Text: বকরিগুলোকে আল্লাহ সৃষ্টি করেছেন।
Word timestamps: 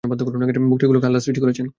বকরিগুলোকে 0.03 1.07
আল্লাহ 1.07 1.21
সৃষ্টি 1.21 1.41
করেছেন। 1.41 1.67